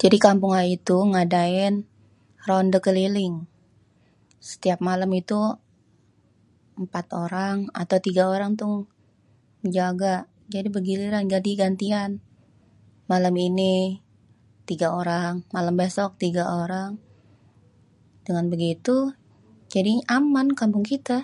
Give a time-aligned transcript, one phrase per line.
[0.00, 1.74] Jadi kampung ayé tuh ngadain
[2.46, 3.34] rondé keliling,
[4.48, 5.40] setiap malém itu
[6.82, 8.76] 4 orang atau 3 orang tuh
[9.76, 10.14] jaga
[10.54, 12.10] jadi bergiliran gantian-gantian.
[13.10, 13.74] Malam ini
[14.68, 16.90] 3 orang, malém besok 3 orang,
[18.26, 18.96] dengan begitu
[19.72, 21.18] jadinya aman kampung kita